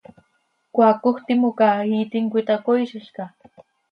[0.73, 3.23] ¿Cmaacoj timoca iiitim cöitacoiizilca?